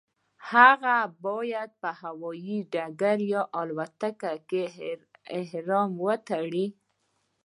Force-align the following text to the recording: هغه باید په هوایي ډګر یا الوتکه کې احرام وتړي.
هغه 0.51 0.97
باید 1.25 1.69
په 1.81 1.89
هوایي 2.01 2.57
ډګر 2.73 3.17
یا 3.33 3.41
الوتکه 3.59 4.33
کې 4.49 4.63
احرام 5.37 5.91
وتړي. 6.05 6.67